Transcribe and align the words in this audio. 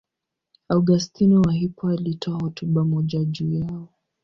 Augustino 0.69 1.41
wa 1.41 1.53
Hippo 1.53 1.89
alitoa 1.89 2.39
hotuba 2.39 2.83
moja 2.85 3.23
juu 3.25 3.51
yao. 3.53 3.89